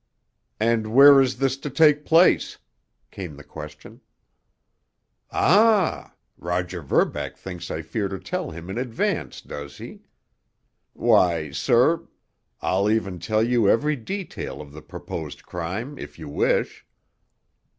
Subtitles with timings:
[0.59, 2.57] "And where is this to take place?"
[3.11, 4.01] came the question.
[5.29, 6.15] "Ah!
[6.39, 10.01] Roger Verbeck thinks I fear to tell him in advance, does he?
[10.93, 12.07] Why, sir,
[12.61, 16.83] I'll even tell you every detail of the proposed crime, if you wish.